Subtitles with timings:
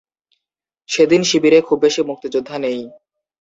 [0.89, 2.79] সেদিন শিবিরে খুব বেশি মুক্তিযোদ্ধা নেই।